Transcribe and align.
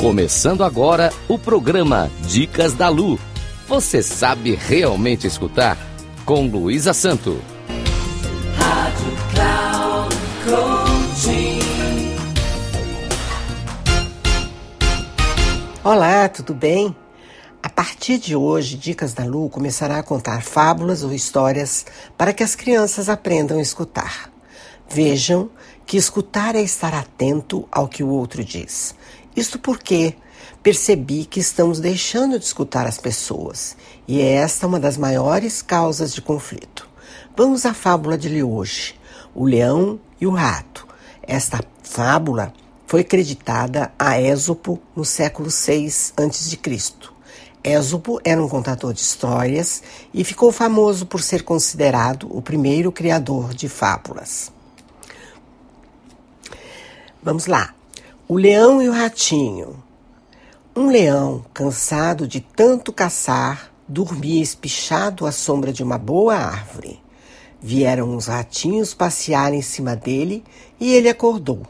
Começando 0.00 0.62
agora 0.62 1.12
o 1.28 1.38
programa 1.38 2.10
Dicas 2.26 2.72
da 2.72 2.88
Lu. 2.88 3.18
Você 3.66 4.02
sabe 4.02 4.54
realmente 4.54 5.26
escutar? 5.26 5.76
Com 6.24 6.46
Luísa 6.46 6.92
Santo. 6.92 7.40
Rádio 8.56 9.12
Cloud 9.32 10.18
Olá, 15.84 16.28
tudo 16.28 16.54
bem? 16.54 16.94
A 17.62 17.68
partir 17.68 18.18
de 18.18 18.36
hoje, 18.36 18.76
Dicas 18.76 19.14
da 19.14 19.24
Lu 19.24 19.48
começará 19.48 19.98
a 19.98 20.02
contar 20.02 20.42
fábulas 20.42 21.02
ou 21.02 21.12
histórias 21.12 21.84
para 22.16 22.32
que 22.32 22.42
as 22.42 22.54
crianças 22.54 23.08
aprendam 23.08 23.58
a 23.58 23.62
escutar. 23.62 24.30
Vejam 24.88 25.50
que 25.86 25.96
escutar 25.96 26.54
é 26.54 26.62
estar 26.62 26.94
atento 26.94 27.66
ao 27.72 27.88
que 27.88 28.02
o 28.02 28.08
outro 28.08 28.44
diz. 28.44 28.94
Isto 29.38 29.56
porque 29.56 30.16
percebi 30.64 31.24
que 31.24 31.38
estamos 31.38 31.78
deixando 31.78 32.40
de 32.40 32.44
escutar 32.44 32.88
as 32.88 32.98
pessoas 32.98 33.76
e 34.08 34.20
é 34.20 34.32
esta 34.32 34.66
uma 34.66 34.80
das 34.80 34.96
maiores 34.96 35.62
causas 35.62 36.12
de 36.12 36.20
conflito. 36.20 36.88
Vamos 37.36 37.64
à 37.64 37.72
fábula 37.72 38.18
de 38.18 38.42
hoje: 38.42 38.98
O 39.32 39.44
Leão 39.44 40.00
e 40.20 40.26
o 40.26 40.32
Rato. 40.32 40.88
Esta 41.22 41.60
fábula 41.84 42.52
foi 42.84 43.04
creditada 43.04 43.92
a 43.96 44.20
Ésopo 44.20 44.82
no 44.96 45.04
século 45.04 45.50
VI 45.50 45.86
a.C. 46.16 46.58
Ésopo 47.62 48.20
era 48.24 48.42
um 48.42 48.48
contador 48.48 48.92
de 48.92 49.00
histórias 49.02 49.84
e 50.12 50.24
ficou 50.24 50.50
famoso 50.50 51.06
por 51.06 51.22
ser 51.22 51.44
considerado 51.44 52.26
o 52.36 52.42
primeiro 52.42 52.90
criador 52.90 53.54
de 53.54 53.68
fábulas. 53.68 54.50
Vamos 57.22 57.46
lá. 57.46 57.77
O 58.30 58.36
leão 58.36 58.82
e 58.82 58.90
o 58.90 58.92
ratinho. 58.92 59.82
Um 60.76 60.90
leão, 60.90 61.46
cansado 61.54 62.28
de 62.28 62.42
tanto 62.42 62.92
caçar, 62.92 63.72
dormia 63.88 64.42
espichado 64.42 65.24
à 65.24 65.32
sombra 65.32 65.72
de 65.72 65.82
uma 65.82 65.96
boa 65.96 66.34
árvore. 66.36 67.02
Vieram 67.58 68.14
os 68.14 68.26
ratinhos 68.26 68.92
passear 68.92 69.54
em 69.54 69.62
cima 69.62 69.96
dele 69.96 70.44
e 70.78 70.92
ele 70.92 71.08
acordou. 71.08 71.62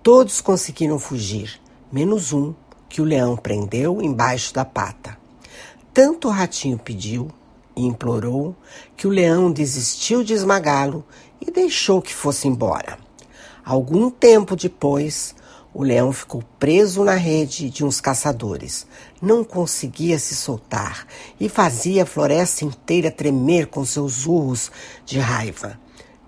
Todos 0.00 0.40
conseguiram 0.40 0.96
fugir, 0.96 1.60
menos 1.90 2.32
um 2.32 2.54
que 2.88 3.02
o 3.02 3.04
leão 3.04 3.36
prendeu 3.36 4.00
embaixo 4.00 4.54
da 4.54 4.64
pata. 4.64 5.18
Tanto 5.92 6.28
o 6.28 6.30
ratinho 6.30 6.78
pediu 6.78 7.32
e 7.74 7.84
implorou 7.84 8.54
que 8.96 9.08
o 9.08 9.10
leão 9.10 9.50
desistiu 9.50 10.22
de 10.22 10.34
esmagá-lo 10.34 11.04
e 11.40 11.50
deixou 11.50 12.00
que 12.00 12.14
fosse 12.14 12.46
embora. 12.46 12.96
Algum 13.64 14.08
tempo 14.08 14.54
depois, 14.54 15.34
o 15.72 15.84
leão 15.84 16.12
ficou 16.12 16.42
preso 16.58 17.04
na 17.04 17.14
rede 17.14 17.70
de 17.70 17.84
uns 17.84 18.00
caçadores. 18.00 18.86
Não 19.22 19.44
conseguia 19.44 20.18
se 20.18 20.34
soltar 20.34 21.06
e 21.38 21.48
fazia 21.48 22.02
a 22.02 22.06
floresta 22.06 22.64
inteira 22.64 23.10
tremer 23.10 23.66
com 23.66 23.84
seus 23.84 24.26
urros 24.26 24.70
de 25.06 25.18
raiva. 25.18 25.78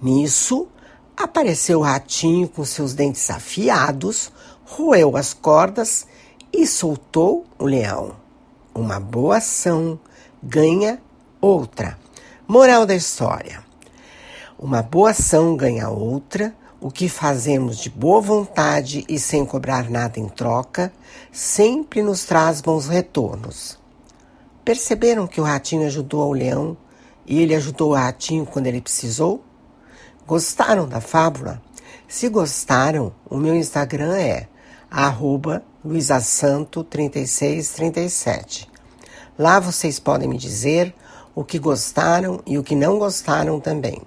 Nisso, 0.00 0.68
apareceu 1.16 1.80
o 1.80 1.82
ratinho 1.82 2.48
com 2.48 2.64
seus 2.64 2.94
dentes 2.94 3.28
afiados, 3.30 4.32
roeu 4.64 5.16
as 5.16 5.34
cordas 5.34 6.06
e 6.52 6.66
soltou 6.66 7.44
o 7.58 7.64
leão. 7.64 8.16
Uma 8.74 8.98
boa 8.98 9.36
ação 9.38 9.98
ganha 10.42 11.00
outra. 11.40 11.98
Moral 12.48 12.86
da 12.86 12.94
história: 12.94 13.62
uma 14.58 14.82
boa 14.82 15.10
ação 15.10 15.56
ganha 15.56 15.88
outra 15.88 16.54
o 16.80 16.90
que 16.90 17.08
fazemos 17.08 17.78
de 17.78 17.88
boa 17.88 18.20
vontade 18.20 19.04
e 19.08 19.18
sem 19.18 19.44
cobrar 19.44 19.90
nada 19.90 20.20
em 20.20 20.28
troca 20.28 20.92
sempre 21.32 22.02
nos 22.02 22.24
traz 22.24 22.60
bons 22.60 22.86
retornos. 22.86 23.78
Perceberam 24.64 25.26
que 25.26 25.40
o 25.40 25.44
ratinho 25.44 25.86
ajudou 25.86 26.28
o 26.28 26.34
leão 26.34 26.76
e 27.26 27.40
ele 27.40 27.54
ajudou 27.54 27.90
o 27.90 27.94
ratinho 27.94 28.44
quando 28.44 28.66
ele 28.66 28.80
precisou? 28.80 29.44
Gostaram 30.26 30.88
da 30.88 31.00
fábula? 31.00 31.62
Se 32.08 32.28
gostaram, 32.28 33.12
o 33.28 33.36
meu 33.36 33.54
Instagram 33.54 34.16
é 34.16 34.48
luisasanto3637. 35.84 38.68
Lá 39.38 39.60
vocês 39.60 39.98
podem 39.98 40.28
me 40.28 40.38
dizer 40.38 40.94
o 41.34 41.44
que 41.44 41.58
gostaram 41.58 42.40
e 42.46 42.58
o 42.58 42.62
que 42.62 42.74
não 42.74 42.98
gostaram 42.98 43.60
também. 43.60 44.00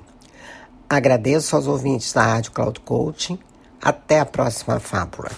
Agradeço 0.89 1.55
aos 1.55 1.67
ouvintes 1.67 2.11
da 2.11 2.23
Rádio 2.23 2.51
Cloud 2.51 2.79
Coaching. 2.79 3.37
Até 3.79 4.19
a 4.19 4.25
próxima 4.25 4.79
fábula. 4.79 5.29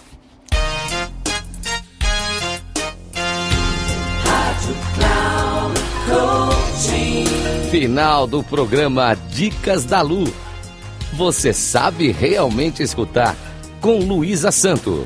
Final 7.70 8.28
do 8.28 8.42
programa 8.44 9.14
Dicas 9.14 9.86
da 9.86 10.02
Lu. 10.02 10.24
Você 11.14 11.52
sabe 11.52 12.12
realmente 12.12 12.82
escutar 12.82 13.36
com 13.82 14.00
Luísa 14.00 14.52
Santo. 14.52 15.06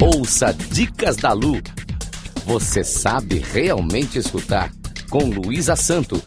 Ouça 0.00 0.56
Dicas 0.72 1.16
da 1.16 1.32
Lu. 1.34 1.60
Você 2.46 2.82
sabe 2.82 3.38
realmente 3.38 4.18
escutar 4.18 4.72
com 5.10 5.24
Luísa 5.24 5.76
Santo. 5.76 6.22